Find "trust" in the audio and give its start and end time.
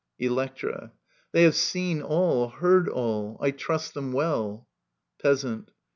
3.51-3.93